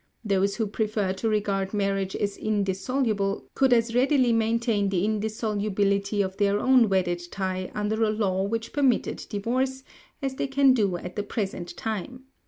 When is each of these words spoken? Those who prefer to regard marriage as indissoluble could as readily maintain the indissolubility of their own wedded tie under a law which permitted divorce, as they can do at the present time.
Those 0.25 0.55
who 0.55 0.65
prefer 0.65 1.13
to 1.13 1.29
regard 1.29 1.75
marriage 1.75 2.15
as 2.15 2.35
indissoluble 2.35 3.51
could 3.53 3.71
as 3.71 3.93
readily 3.93 4.33
maintain 4.33 4.89
the 4.89 5.05
indissolubility 5.05 6.23
of 6.23 6.37
their 6.37 6.59
own 6.59 6.89
wedded 6.89 7.21
tie 7.29 7.69
under 7.75 8.01
a 8.03 8.09
law 8.09 8.41
which 8.41 8.73
permitted 8.73 9.23
divorce, 9.29 9.83
as 10.19 10.33
they 10.33 10.47
can 10.47 10.73
do 10.73 10.97
at 10.97 11.15
the 11.15 11.21
present 11.21 11.77
time. 11.77 12.23